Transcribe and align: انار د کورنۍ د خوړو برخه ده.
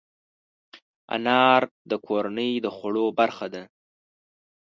انار 1.15 1.63
د 1.89 1.91
کورنۍ 2.07 2.51
د 2.61 2.67
خوړو 2.75 3.05
برخه 3.19 3.45
ده. 3.53 3.63